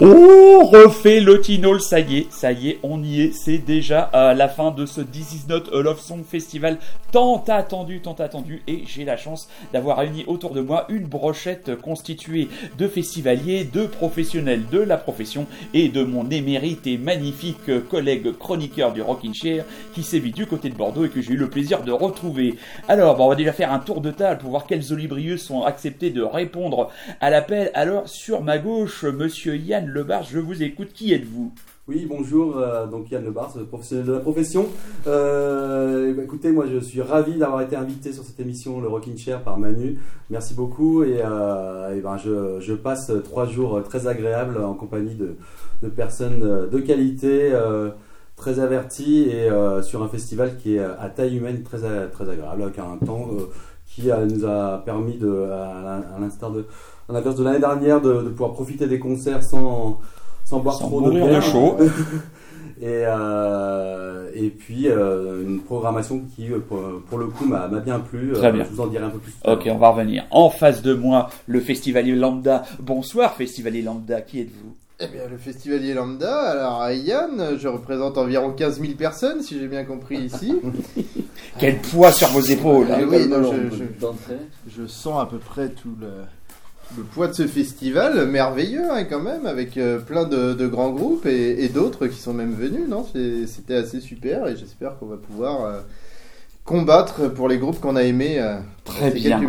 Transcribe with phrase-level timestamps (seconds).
[0.00, 4.10] On refait le Tinol, ça y est, ça y est, on y est, c'est déjà
[4.12, 6.76] la fin de ce This Is Not a Love Song Festival
[7.10, 11.74] tant attendu, tant attendu, et j'ai la chance d'avoir réuni autour de moi une brochette
[11.80, 18.36] constituée de festivaliers, de professionnels de la profession et de mon émérite et magnifique collègue
[18.36, 19.64] chroniqueur du Rockin' Chair
[19.94, 22.56] qui sévit du côté de Bordeaux et que j'ai eu le plaisir de retrouver.
[22.88, 25.62] Alors, bon, on va déjà faire un tour de table pour voir quels olibrieux sont
[25.62, 26.90] acceptés de répondre
[27.22, 27.70] à l'appel.
[27.72, 31.52] Alors, sur ma gauche, monsieur Yann Lebar, je vous écoute, qui êtes-vous?
[31.86, 34.66] Oui, bonjour, euh, donc Yann Lebar, professionnel de la profession.
[35.06, 39.16] Euh, bah, écoutez, moi je suis ravi d'avoir été invité sur cette émission, le Rockin'
[39.16, 39.98] Chair, par Manu.
[40.28, 46.68] Merci beaucoup et, euh, ben, je, passe trois jours très agréables en compagnie de, personnes
[46.70, 47.52] de qualité,
[48.38, 51.78] très averties et euh, sur un festival qui est à taille humaine très,
[52.08, 53.42] très agréable, avec un temps euh,
[53.86, 56.64] qui a- nous a permis, de, à, à l'instar de,
[57.08, 60.00] à l'inverse de l'année dernière, de, de pouvoir profiter des concerts sans,
[60.44, 61.42] sans boire Sans trop de bière.
[61.42, 61.76] chaud.
[62.80, 67.98] et, euh, et puis euh, une programmation qui, euh, pour, pour le coup, m'a bien
[67.98, 68.32] plu.
[68.34, 68.64] Très Euh, bien.
[68.64, 69.32] Je vous en dirai un peu plus.
[69.46, 70.24] Ok, on va revenir.
[70.30, 72.62] En face de moi, le festivalier lambda.
[72.80, 74.74] Bonsoir, festivalier lambda, qui êtes-vous?
[75.00, 79.68] Eh bien, le festivalier lambda, alors Yann, je représente environ 15 000 personnes, si j'ai
[79.68, 80.52] bien compris ici.
[81.60, 83.06] Quel poids sur vos épaules Ah hein.
[83.08, 83.84] oui, non, je- je-.
[84.76, 86.08] Je sens à peu près tout le,
[86.96, 90.90] le poids de ce festival, merveilleux hein, quand même, avec euh, plein de, de grands
[90.90, 93.06] groupes et, et d'autres qui sont même venus, non?
[93.46, 95.80] C'était assez super et j'espère qu'on va pouvoir euh,
[96.68, 99.40] combattre pour les groupes qu'on a aimés euh, Très bien.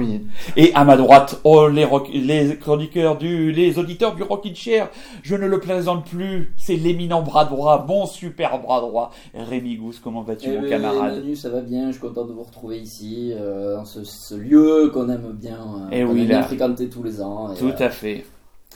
[0.57, 4.89] Et à ma droite, oh, les, rock- les chroniqueurs du, les auditeurs du Rockin' Chair,
[5.23, 9.99] je ne le présente plus, c'est l'éminent bras droit, bon super bras droit, Rémi Gousse,
[10.03, 12.43] comment vas-tu Eh mon ben, camarade Manu, ça va bien, je suis content de vous
[12.43, 16.27] retrouver ici, euh, dans ce, ce lieu qu'on aime bien, euh, Eh qu'on oui, aime
[16.29, 16.35] là.
[16.39, 17.53] bien fréquenter tous les ans.
[17.53, 18.25] et, Tout euh, à fait.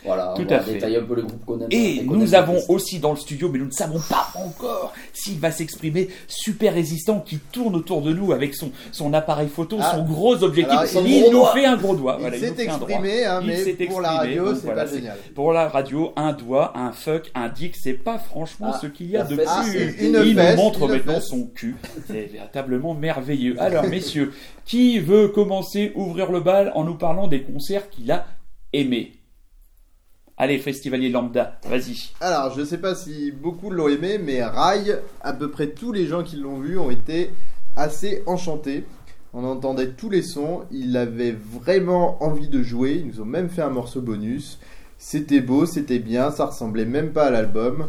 [0.06, 0.74] Voilà, tout on va à fait.
[0.74, 1.68] détailler un peu les groupes qu'on aime.
[1.72, 2.74] Et qu'on nous aime avons le plus.
[2.74, 7.22] aussi dans le studio, mais nous ne savons pas encore s'il va s'exprimer, Super Résistant
[7.22, 9.94] qui tourne autour de nous avec son, son appareil photo, Ah.
[9.96, 10.74] son gros objectif.
[10.74, 11.54] Alors, il il- nous doigt.
[11.54, 12.16] fait un gros doigt.
[12.20, 14.90] Il Voilà, s'est exprimé, hein, Il mais s'est pour la radio, donc c'est voilà, pas
[14.90, 15.18] c'est- génial.
[15.36, 19.10] Pour la radio, un doigt, un fuck, un dick, c'est pas franchement Ah, ce qu'il
[19.10, 19.74] y a de Ah, plus.
[20.02, 21.28] Il fesse, nous montre maintenant fesse.
[21.28, 21.76] son cul.
[22.08, 23.56] C'est véritablement merveilleux.
[23.62, 24.34] Alors, messieurs,
[24.66, 28.26] qui veut commencer, ouvrir le bal en nous parlant des concerts qu'il a
[28.74, 29.14] aimés?
[30.44, 32.10] Allez, festivalier lambda, vas-y.
[32.20, 36.06] Alors, je sais pas si beaucoup l'ont aimé, mais Rai, à peu près tous les
[36.06, 37.30] gens qui l'ont vu ont été
[37.78, 38.84] assez enchantés.
[39.34, 43.48] On entendait tous les sons, il avait vraiment envie de jouer, ils nous ont même
[43.48, 44.60] fait un morceau bonus.
[44.98, 47.88] C'était beau, c'était bien, ça ressemblait même pas à l'album.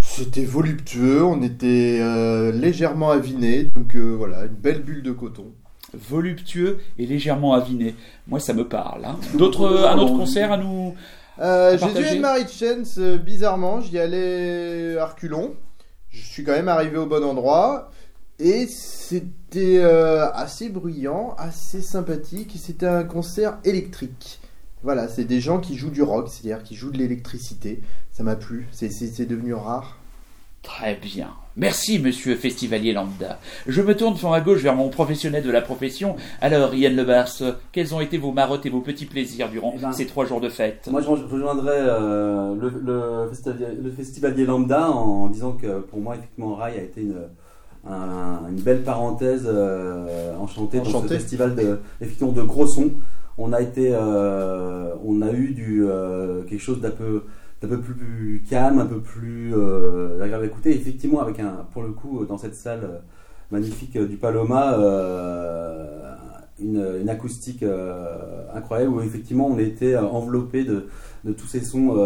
[0.00, 5.52] C'était voluptueux, on était euh, légèrement aviné, donc euh, voilà, une belle bulle de coton.
[5.92, 7.94] voluptueux et légèrement aviné.
[8.28, 9.04] Moi, ça me parle.
[9.04, 9.18] hein.
[9.34, 10.94] D'autres, un autre concert à nous
[11.40, 12.04] Euh, Partagez.
[12.04, 15.54] Jésus et Marie Chance, euh, bizarrement, j'y allais à reculons.
[16.10, 17.90] Je suis quand même arrivé au bon endroit.
[18.38, 22.56] Et c'était euh, assez bruyant, assez sympathique.
[22.58, 24.40] C'était un concert électrique.
[24.82, 27.82] Voilà, c'est des gens qui jouent du rock, c'est-à-dire qui jouent de l'électricité.
[28.12, 29.99] Ça m'a plu, c'est devenu rare.
[30.62, 31.28] Très bien.
[31.56, 33.38] Merci, monsieur Festivalier Lambda.
[33.66, 36.16] Je me tourne sur ma gauche vers mon professionnel de la profession.
[36.40, 37.28] Alors, Yann Lebars,
[37.72, 40.40] quels ont été vos marottes et vos petits plaisirs durant Eh ben, ces trois jours
[40.40, 40.88] de fête?
[40.90, 42.72] Moi, je rejoindrais euh, le,
[43.24, 47.16] le, festivalier, le festivalier lambda en disant que pour moi, effectivement, Rai a été une,
[47.88, 51.16] un- une belle parenthèse euh, enchantée dans ce Enchanté.
[51.16, 52.90] festival de, effectivement, de gros sons.
[53.38, 57.24] On a été, euh, on a eu du euh, quelque chose d'un peu,
[57.60, 60.74] d'un peu plus calme, un peu plus euh, agréable à écouter.
[60.74, 62.98] Effectivement, avec un, pour le coup, dans cette salle euh,
[63.50, 64.76] magnifique euh, du Paloma,
[66.62, 67.64] une, acoustique
[68.54, 70.88] incroyable où effectivement on était enveloppé de,
[71.24, 71.98] de tous ces sons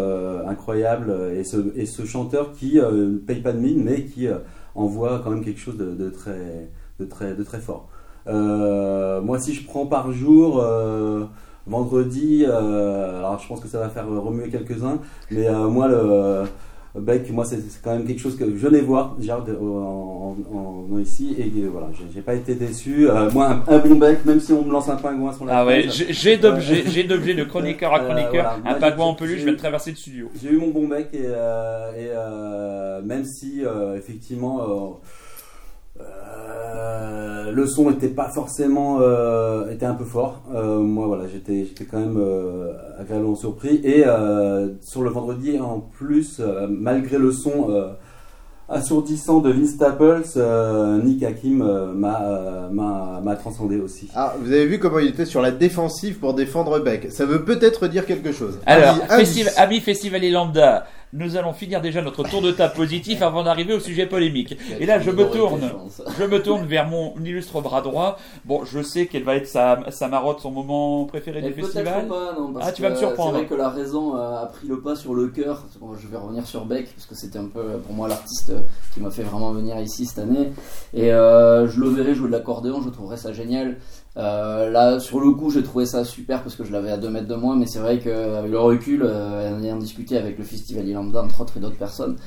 [0.47, 4.27] incroyables et ce, et ce chanteur qui ne paye pas de mine mais qui
[4.73, 7.89] envoie quand même quelque chose de, très, de, très, de très fort.
[8.25, 10.63] Moi si je prends par jour
[11.67, 14.99] vendredi, euh, alors je pense que ça va faire remuer quelques-uns,
[15.31, 16.43] mais euh, moi le
[16.97, 20.99] Beck, moi c'est quand même quelque chose que je venais voir déjà en, en- en-
[20.99, 23.09] ici et euh, voilà, j'ai pas été déçu.
[23.09, 25.57] Euh, moi un, un bon Beck, même si on me lance un pingouin sur la
[25.59, 28.77] Ah ouais, j'ai d'objets, j'ai d'objets de chroniqueur à Euh, chroniqueur, voilà.
[28.77, 30.29] un pingouin en peluche, je vais traverser le studio.
[30.41, 34.99] J'ai eu mon bon bec et, euh, et, euh, même si euh, effectivement
[37.45, 40.41] euh, le son était pas forcément euh, était un peu fort.
[40.53, 45.59] Euh, moi voilà j'étais j'étais quand même euh, agréablement surpris et euh, sur le vendredi
[45.59, 47.89] en plus euh, malgré le son euh,
[48.67, 54.09] assourdissant de Vince Staples, euh, Nick Hakim euh, m'a m'a m'a transcendé aussi.
[54.15, 57.11] Ah, vous avez vu comment il était sur la défensive pour défendre Beck.
[57.11, 58.57] Ça veut peut-être dire quelque chose.
[58.65, 59.25] Alors, Avis- avis.
[59.25, 63.43] festival, amis Festival et Lambda, nous allons finir déjà notre tour de table positif avant
[63.43, 64.57] d'arriver au sujet polémique.
[64.79, 65.71] Et là, je me tourne,
[66.19, 68.17] je me tourne vers mon illustre bras droit.
[68.45, 72.07] Bon, je sais quelle va être sa, sa marotte, son moment préféré du festival.
[72.07, 73.31] pas, non, parce Ah, tu vas me surprendre.
[73.31, 75.63] C'est vrai que la raison a pris le pas sur le cœur.
[76.01, 78.51] Je vais revenir sur Beck, parce que c'était un peu pour moi l'artiste
[78.93, 80.51] qui m'a fait vraiment venir ici cette année.
[80.93, 83.77] Et euh, je le verrai jouer de l'accordéon, je trouverais ça génial.
[84.17, 87.09] Euh, là, sur le coup, j'ai trouvé ça super parce que je l'avais à 2
[87.09, 90.45] mètres de moi, mais c'est vrai qu'avec le recul, euh, en ayant discuté avec le
[90.45, 92.17] Festival Lambda, entre autres, et d'autres personnes,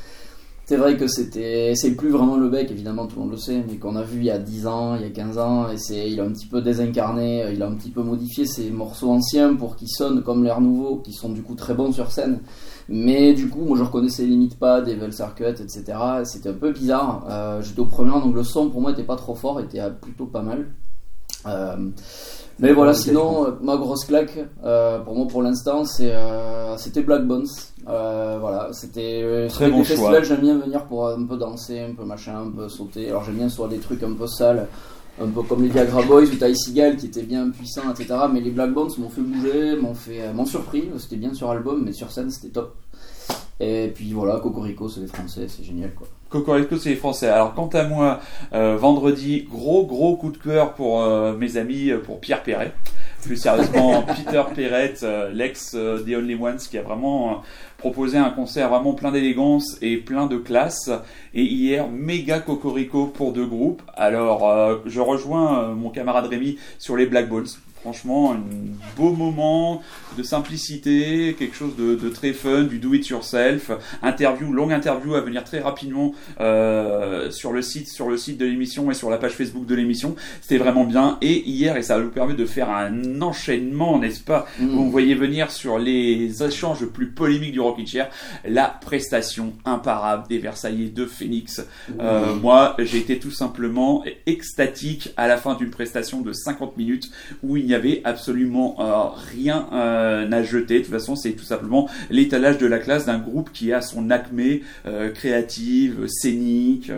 [0.68, 3.64] c'est vrai que c'était, c'est plus vraiment le bec, évidemment, tout le monde le sait,
[3.66, 5.78] mais qu'on a vu il y a 10 ans, il y a 15 ans, et
[5.78, 8.70] c'est, il a un petit peu désincarné, euh, il a un petit peu modifié ses
[8.70, 12.10] morceaux anciens pour qu'ils sonnent comme l'air nouveau, qui sont du coup très bons sur
[12.10, 12.40] scène.
[12.90, 15.82] Mais du coup, moi je reconnaissais limite pas des Vel Circuit, etc.
[16.20, 17.24] et C'était un peu bizarre.
[17.30, 20.26] Euh, j'étais au premier donc le son pour moi était pas trop fort, était plutôt
[20.26, 20.66] pas mal.
[21.48, 21.76] Euh,
[22.60, 27.02] mais voilà, sinon, euh, ma grosse claque, euh, pour moi pour l'instant, c'est, euh, c'était
[27.02, 27.46] Black Bones.
[27.86, 30.22] Euh, voilà, c'était Très bon choix.
[30.22, 33.10] j'aime bien venir pour un peu danser, un peu machin, un peu sauter.
[33.10, 34.66] Alors j'aime bien soit des trucs un peu sales,
[35.22, 38.18] un peu comme les Viagra Boys ou Ty Seagal qui étaient bien puissants, etc.
[38.32, 40.90] Mais les Black Bones m'ont fait bouger, m'ont fait, euh, m'ont surpris.
[40.98, 42.74] C'était bien sur album, mais sur scène c'était top.
[43.60, 46.06] Et puis voilà, Cocorico, c'est les Français, c'est génial quoi.
[46.28, 47.28] Cocorico, c'est les Français.
[47.28, 48.20] Alors, quant à moi,
[48.52, 52.72] euh, vendredi, gros, gros coup de cœur pour euh, mes amis, euh, pour Pierre Perret.
[53.22, 57.42] Plus sérieusement, Peter Perret, euh, l'ex des Only Ones, qui a vraiment
[57.78, 60.90] proposé un concert vraiment plein d'élégance et plein de classe.
[61.32, 63.82] Et hier, méga Cocorico pour deux groupes.
[63.94, 67.46] Alors, je rejoins mon camarade Rémi sur les Black Balls.
[67.80, 68.40] Franchement, un
[68.96, 69.82] beau moment
[70.16, 73.70] de simplicité, quelque chose de, de très fun, du do it yourself,
[74.02, 78.46] interview, longue interview à venir très rapidement euh, sur le site, sur le site de
[78.46, 80.16] l'émission et sur la page Facebook de l'émission.
[80.40, 81.18] C'était vraiment bien.
[81.22, 84.46] Et hier, et ça va nous permettre de faire un enchaînement, n'est-ce pas?
[84.58, 84.66] Mm.
[84.68, 88.10] Vous voyez venir sur les échanges les plus polémiques du Rockin' Chair,
[88.44, 91.64] la prestation imparable des Versaillais de Phoenix.
[92.00, 97.10] Euh, moi, j'ai été tout simplement extatique à la fin d'une prestation de 50 minutes
[97.42, 100.78] où il n'y avait absolument euh, rien euh, à jeter.
[100.80, 104.10] De toute façon, c'est tout simplement l'étalage de la classe d'un groupe qui a son
[104.10, 106.90] acmé euh, créative, scénique.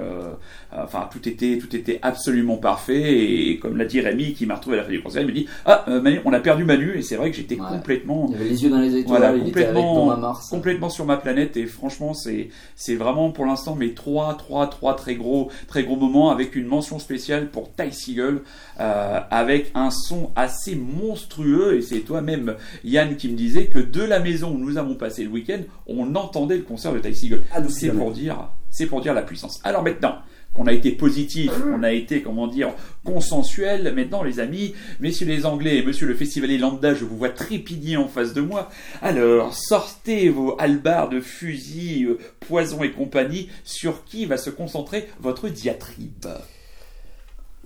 [0.73, 3.19] enfin, tout était, tout était absolument parfait.
[3.51, 5.33] Et, comme l'a dit Rémi, qui m'a retrouvé à la fin du concert, il me
[5.33, 6.97] dit Ah, Manu, on a perdu Manu.
[6.97, 7.67] Et c'est vrai que j'étais Ouais.
[7.69, 10.49] complètement Il avait les yeux dans les étoiles, Voilà, il était avec complètement- Thomas Mars.
[10.49, 14.95] complètement sur ma planète et franchement c'est c'est vraiment pour l'instant mes trois trois trois
[14.95, 17.91] très gros très gros moments avec une mention spéciale pour Ty
[18.21, 24.03] euh, avec un son assez monstrueux et c'est toi-même Yann qui me disait que de
[24.03, 27.43] la maison où nous avons passé le week-end on entendait le concert de Ty Seagull
[27.53, 30.17] Adouci c'est pour dire c'est pour dire la puissance alors maintenant
[30.53, 32.75] qu'on a été positif, on a été, comment dire,
[33.05, 33.95] consensuel.
[33.95, 37.97] Maintenant, les amis, messieurs les Anglais et monsieur le festivalier lambda, je vous vois trépigner
[37.97, 38.69] en face de moi.
[39.01, 43.49] Alors, sortez vos halbards, fusils, euh, poisons et compagnie.
[43.65, 46.27] Sur qui va se concentrer votre diatribe?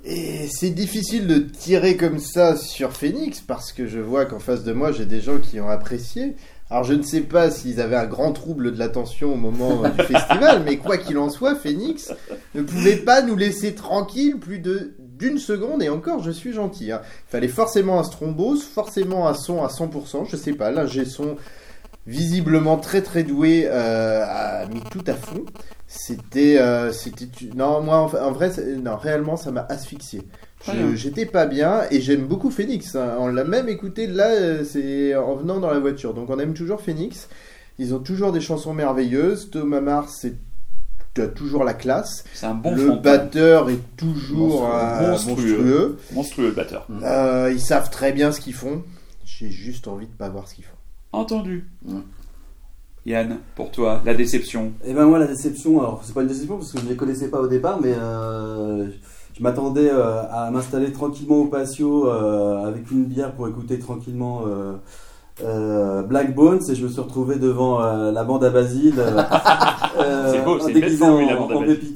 [0.06, 4.62] Et c'est difficile de tirer comme ça sur Phoenix parce que je vois qu'en face
[4.62, 6.36] de moi j'ai des gens qui ont apprécié.
[6.68, 9.88] Alors je ne sais pas s'ils avaient un grand trouble de l'attention au moment euh,
[9.88, 12.12] du festival, mais quoi qu'il en soit, Phoenix
[12.54, 16.90] ne pouvait pas nous laisser tranquille plus de d'une seconde et encore je suis gentil.
[16.92, 17.00] hein.
[17.28, 21.36] Il fallait forcément un strombose, forcément un son à 100%, je sais pas, l'ingé son
[22.06, 25.44] visiblement très très doué euh, a mis tout à fond.
[25.86, 28.50] C'était, euh, c'était, non moi en, en vrai,
[28.82, 30.22] non réellement ça m'a asphyxié.
[30.66, 30.96] Je-.
[30.96, 32.94] J'étais pas bien et j'aime beaucoup Phoenix.
[32.96, 33.16] hein.
[33.18, 36.14] On l'a même écouté là, euh, c'est en venant dans la voiture.
[36.14, 37.28] Donc on aime toujours Phoenix.
[37.78, 39.50] Ils ont toujours des chansons merveilleuses.
[39.50, 40.34] Thomas Mars, c'est
[41.14, 42.24] tu as toujours la classe.
[42.34, 44.72] C'est un bon le batteur est toujours Monstrueux.
[44.74, 45.34] euh, Monstrueux.
[45.58, 45.98] monstrueux.
[46.12, 46.88] Monstrueux le batteur.
[47.02, 48.82] Euh, ils savent très bien ce qu'ils font.
[49.24, 50.70] J'ai juste envie de pas voir ce qu'ils font.
[51.14, 51.64] Entendu.
[53.06, 54.72] Yann, pour toi, la déception.
[54.84, 57.28] Et ben moi la déception, alors c'est pas une déception parce que je les connaissais
[57.28, 58.88] pas au départ, mais euh,
[59.36, 64.44] je m'attendais euh, à m'installer tranquillement au patio euh, avec une bière pour écouter tranquillement
[66.08, 68.94] Black Bones et je me suis retrouvé devant la bande à Basile.
[69.96, 71.94] C'est beau, c'est une belle déguisé formule, en, la bande à en Basile.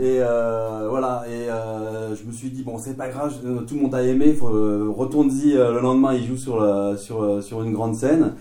[0.00, 3.74] Et euh, voilà, et euh, je me suis dit, bon, c'est pas grave, je- tout
[3.76, 7.40] le monde a aimé, euh, retourne-y euh, le lendemain, il joue sur, la- sur, euh,
[7.40, 8.32] sur une grande scène.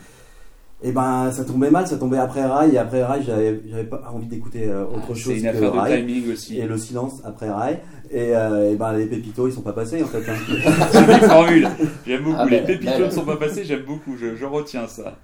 [0.85, 4.01] Et ben, ça tombait mal, ça tombait après Rail, et après Rail, j'avais j'avais pas
[4.13, 6.05] envie d'écouter euh, autre chose C'est une que affaire de Rail.
[6.05, 6.57] timing aussi.
[6.59, 7.79] Et le silence après Rail.
[8.11, 10.23] Et, euh, et ben, les pépitos, ils sont pas passés en fait.
[10.29, 10.35] hein.
[11.27, 11.69] Formule.
[12.05, 12.35] J'aime beaucoup.
[12.39, 14.15] Ah les ben, pépitos ben, ne sont pas passés, j'aime beaucoup.
[14.19, 15.17] Je, je retiens ça.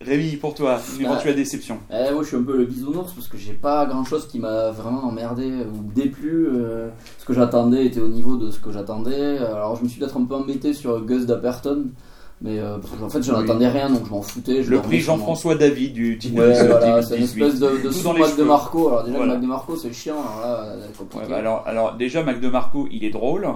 [0.00, 1.10] Rémi, pour toi, une Ouais.
[1.10, 1.78] éventuelle déception.
[1.90, 4.38] Eh, moi je suis un peu le bisounours parce que j'ai pas grand chose qui
[4.38, 6.48] m'a vraiment emmerdé ou déplu.
[6.52, 6.88] euh,
[7.18, 9.38] ce que j'attendais était au niveau de ce que j'attendais.
[9.38, 11.86] Alors je me suis peut-être un peu embêté sur Gus Dapperton,
[12.42, 13.44] mais euh, parce que, en fait j'en Oui.
[13.44, 14.62] attendais rien donc je m'en foutais.
[14.62, 17.42] je Le prix Jean-François David du Ouais, voilà, c'est une 2018.
[17.44, 17.66] espèce de,
[18.12, 18.42] de Mac de.
[18.44, 18.88] Marco.
[18.88, 19.32] Alors déjà Voilà.
[19.32, 21.24] le Mac de Marco c'est chiant, alors là c'est compliqué.
[21.24, 23.48] Ouais, bah alors, alors déjà Mac DeMarco il est drôle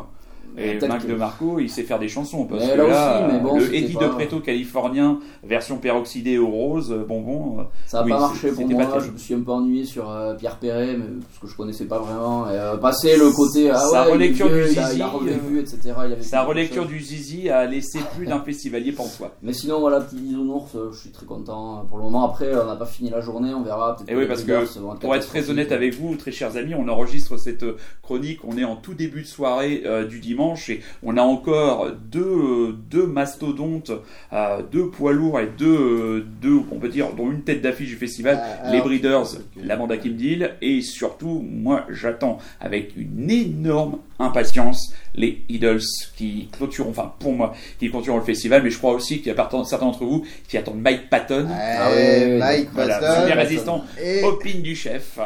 [0.59, 3.33] et Mac que- DeMarco il sait faire des chansons parce Mais que là là, aussi,
[3.35, 7.62] mais bon, le Eddie pas- de Preto californien version peroxydée au rose euh, bonbon euh,
[7.87, 10.35] Ça n'a Oui, pas marché pour moi, je me suis un peu ennuyé sur euh,
[10.35, 12.47] Pierre Perret, mais, parce que je connaissais pas vraiment.
[12.50, 13.71] Et, euh, passer le côté.
[13.71, 15.78] Ah Sa ouais, relecture vieux, du il a- Zizi, il a euh, etc.
[16.07, 20.00] Il avait sa relecture du Zizi a laissé plus d'un festivalier pantois Mais sinon, voilà,
[20.00, 22.25] petit bisounours, je suis très content pour le moment.
[22.26, 23.97] Après, on n'a pas fini la journée, on verra.
[24.09, 24.52] Et oui, les parce que
[25.00, 27.64] Pour être très honnête avec vous, très chers amis, on enregistre cette
[28.02, 32.20] chronique, on est en tout début de soirée du dimanche et on a encore deux,
[32.20, 33.92] euh, deux mastodontes,
[34.32, 37.88] euh, deux poids lourds et deux, euh, deux, on peut dire, dont une tête d'affiche
[37.88, 39.62] du festival, Ah, les Breeders, ok.
[39.64, 45.80] l'Amanda Kim Deal, et surtout, moi j'attends avec une énorme impatience les Idols
[46.16, 49.30] qui clôtureront, enfin pour moi, qui clôtureront le festival, mais je crois aussi qu'il y
[49.30, 53.85] a certains d'entre vous qui attendent Mike Patton, Ah Ouais, ouais, Mike voilà, Patton résistant,
[54.02, 55.18] et, opine du chef.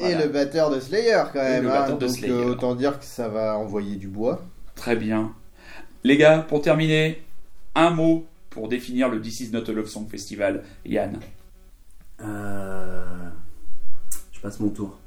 [0.00, 0.26] Et Voilà.
[0.26, 1.62] le batteur de Slayer quand Et même.
[1.64, 1.80] le hein.
[1.80, 2.32] batteur de Donc Slayer.
[2.34, 4.42] euh, autant dire que ça va envoyer du bois.
[4.74, 5.32] Très bien.
[6.04, 7.22] Les gars, pour terminer,
[7.74, 10.64] un mot pour définir le This Is Not a Love Song Festival.
[10.84, 11.20] Yann,
[12.22, 13.04] Euh,
[14.32, 14.98] Je passe mon tour.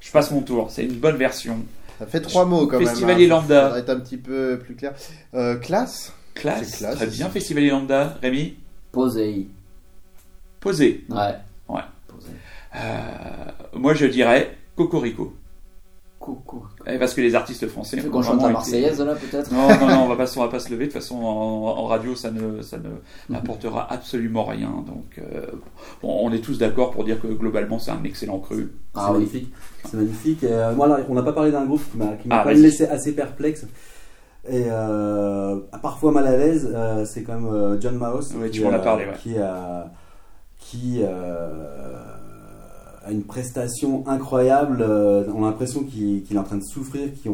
[0.00, 0.70] je passe mon tour.
[0.70, 1.58] C'est une bonne version.
[1.98, 2.88] Ça fait trois mots quand même.
[3.24, 3.26] hein.
[3.28, 3.64] lambda.
[3.66, 4.94] Faudrait être un petit peu plus clair.
[5.34, 6.12] Euh, classe.
[6.34, 7.28] Classe, très bien.
[7.28, 8.16] Festival Lambda.
[8.22, 8.56] Rémi,
[8.92, 9.46] Posey.
[10.60, 11.04] posé.
[11.10, 11.34] Ouais.
[12.76, 12.78] Euh,
[13.74, 15.34] moi, je dirais Cocorico.
[16.18, 16.66] Coucou.
[16.86, 19.00] Eh, Parce que les artistes français Tu veux ont qu'on chante vraiment la été- Marseillaise
[19.00, 20.86] là peut-être Non, non, non, on va pas, on va pas se lever.
[20.86, 22.90] De toute façon, en, en radio, ça ne, ça ne
[23.30, 24.68] n'apportera absolument rien.
[24.86, 25.46] Donc, euh,
[26.02, 28.70] bon, on est tous d'accord pour dire que globalement, c'est un excellent cru.
[28.94, 29.18] Ah c'est oui.
[29.18, 29.52] magnifique.
[29.86, 30.42] C'est magnifique.
[30.42, 30.74] Et, euh,
[31.08, 32.64] on n'a pas parlé d'un groupe qui m'a qui m'a Ah, quand même vas-y.
[32.64, 33.64] laissé assez perplexe.
[34.46, 38.58] Et euh, parfois mal à l'aise, euh, c'est quand même euh, John Mouse Oui, qui,
[38.58, 39.12] tu m'en as parlé, ouais.
[39.22, 39.90] qui, a-
[40.58, 41.48] qui euh,
[43.10, 44.82] une prestation incroyable.
[44.82, 47.30] euh, on a l'impression qu'il est en train de souffrir, qu'il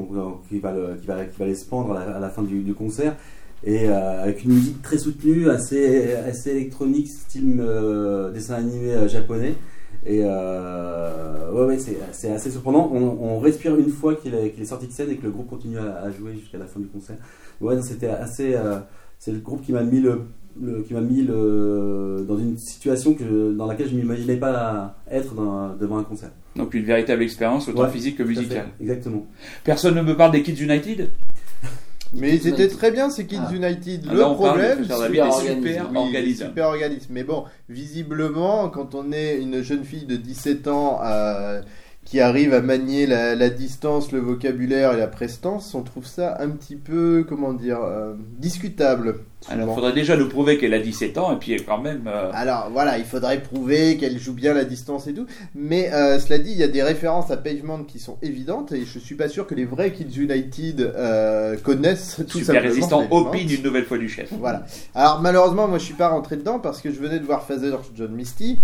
[0.61, 3.17] va, le- qu'il va, qu'il va aller se pendre à la, fin du, concert.
[3.65, 6.17] Et euh, avec une musique très soutenue, assez,
[6.47, 9.55] électronique, style euh, dessin animé japonais.
[10.05, 11.79] Et ouais, ouais,
[12.13, 12.91] c'est assez surprenant.
[12.93, 16.11] On, respire une fois qu'il est, sorti de scène et que le groupe continue à,
[16.11, 17.17] jouer jusqu'à la fin du concert.
[17.61, 18.57] Ouais, c'était assez.
[19.19, 20.23] c'est le groupe qui m'a mis le,
[20.61, 25.35] le- qui m'a mis le, dans une situation que, dans laquelle je m'imaginais pas être
[25.35, 26.31] dans- devant un concert.
[26.55, 28.69] Donc, une véritable expérience, autant Ouais, physique que musicale.
[28.81, 29.27] Exactement.
[29.65, 31.11] Personne ne me parle des Kids United
[32.15, 32.79] Mais c'était United.
[32.79, 33.53] très bien ces Kids Ah.
[33.55, 34.07] United.
[34.09, 37.09] Ah, Le parle problème, c'est super super Oui, super organisme.
[37.13, 41.61] Mais bon, visiblement, quand on est une jeune fille de 17 ans euh,
[42.07, 46.37] qui arrive à manier la, la distance, le vocabulaire et la prestance, on trouve ça
[46.41, 49.17] un petit peu, comment dire, euh, discutable.
[49.49, 52.05] Alors, il faudrait déjà nous prouver qu'elle a 17 ans, et puis quand même.
[52.07, 55.27] euh, Alors voilà, il faudrait prouver qu'elle joue bien la distance et tout.
[55.55, 58.85] Mais euh, cela dit, il y a des références à Pavement qui sont évidentes et
[58.85, 60.93] je suis pas sûr que les vrais Kids United
[61.63, 63.17] connaissent tout super simplement résistant, Pavement.
[63.17, 64.33] opine une nouvelle fois du chef.
[64.39, 64.65] Voilà.
[64.95, 67.77] Alors malheureusement, moi je suis pas rentré dedans parce que je venais de voir Father
[67.95, 68.59] John Misty.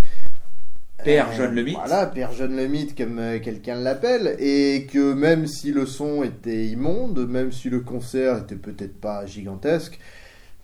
[1.03, 1.75] Père Euh, John le Mythe.
[1.77, 4.35] Voilà, Père John le Mythe comme euh, quelqu'un l'appelle.
[4.39, 9.25] Et que même si le son était immonde, même si le concert était peut-être pas
[9.25, 9.99] gigantesque,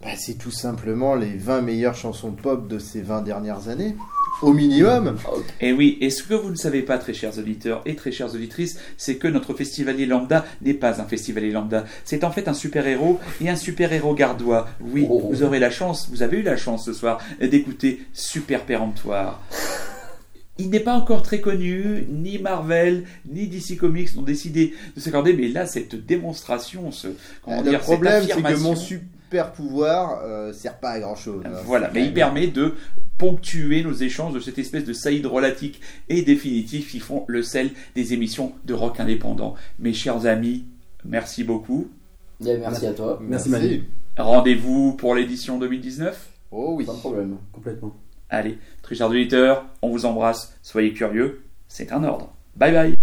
[0.01, 3.95] bah, c'est tout simplement les 20 meilleures chansons pop de ces 20 dernières années.
[4.41, 5.17] Au minimum.
[5.59, 8.33] Et oui, et ce que vous ne savez pas, très chers auditeurs et très chères
[8.33, 11.83] auditrices, c'est que notre festivalier lambda n'est pas un festivalier lambda.
[12.05, 14.69] C'est en fait un super-héros et un super-héros gardois.
[14.79, 15.27] Oui, Oh.
[15.29, 19.41] vous aurez la chance, vous avez eu la chance ce soir d'écouter Super Péremptoire.
[20.59, 25.33] Il n'est pas encore très connu, ni Marvel, ni DC Comics n'ont décidé de s'accorder,
[25.33, 27.07] mais là, cette démonstration, ce,
[27.43, 31.43] comment le dire, problème, c'est que mon super pouvoir euh, sert pas à grand chose.
[31.65, 32.75] Voilà, mais il permet de
[33.17, 37.71] ponctuer nos échanges de cette espèce de saïd relatique et définitif qui font le sel
[37.95, 39.55] des émissions de rock indépendant.
[39.79, 40.65] Mes chers amis,
[41.05, 41.87] merci beaucoup.
[42.41, 43.19] Merci à toi.
[43.21, 43.83] Merci, Manu.
[44.17, 46.85] Rendez-vous pour l'édition 2019 Oh oui.
[46.85, 47.37] Pas de problème.
[47.51, 47.95] Complètement.
[48.29, 52.33] Allez, très chers auditeurs, on vous embrasse, soyez curieux, c'est un ordre.
[52.55, 52.98] Bye bye